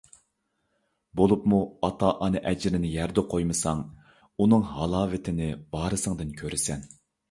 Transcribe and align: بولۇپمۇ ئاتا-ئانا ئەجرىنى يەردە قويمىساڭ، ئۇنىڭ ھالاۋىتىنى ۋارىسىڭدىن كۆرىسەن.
بولۇپمۇ 1.21 1.59
ئاتا-ئانا 1.89 2.43
ئەجرىنى 2.53 2.93
يەردە 2.95 3.27
قويمىساڭ، 3.37 3.87
ئۇنىڭ 4.19 4.69
ھالاۋىتىنى 4.75 5.55
ۋارىسىڭدىن 5.81 6.39
كۆرىسەن. 6.45 6.89